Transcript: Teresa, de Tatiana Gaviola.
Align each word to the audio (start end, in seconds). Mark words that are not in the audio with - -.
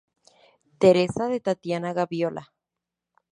Teresa, 0.79 1.27
de 1.29 1.39
Tatiana 1.39 1.93
Gaviola. 1.93 2.43